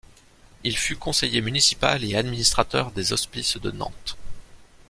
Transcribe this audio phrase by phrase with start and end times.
[0.63, 4.17] Il fut conseiller municipal et administrateur des hospices de Nantes.